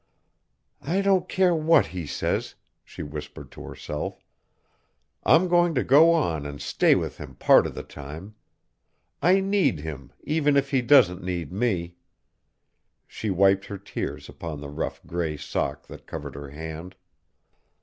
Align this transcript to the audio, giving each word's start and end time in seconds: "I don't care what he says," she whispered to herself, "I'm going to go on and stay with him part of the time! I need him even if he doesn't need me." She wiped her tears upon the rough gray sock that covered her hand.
"I 0.81 1.01
don't 1.01 1.29
care 1.29 1.53
what 1.53 1.85
he 1.93 2.07
says," 2.07 2.55
she 2.83 3.03
whispered 3.03 3.51
to 3.51 3.61
herself, 3.61 4.23
"I'm 5.23 5.47
going 5.47 5.75
to 5.75 5.83
go 5.83 6.11
on 6.11 6.43
and 6.43 6.59
stay 6.59 6.95
with 6.95 7.19
him 7.19 7.35
part 7.35 7.67
of 7.67 7.75
the 7.75 7.83
time! 7.83 8.33
I 9.21 9.41
need 9.41 9.81
him 9.81 10.11
even 10.23 10.57
if 10.57 10.71
he 10.71 10.81
doesn't 10.81 11.21
need 11.21 11.53
me." 11.53 11.97
She 13.07 13.29
wiped 13.29 13.65
her 13.65 13.77
tears 13.77 14.27
upon 14.27 14.59
the 14.59 14.69
rough 14.69 15.01
gray 15.05 15.37
sock 15.37 15.85
that 15.85 16.07
covered 16.07 16.33
her 16.33 16.49
hand. 16.49 16.95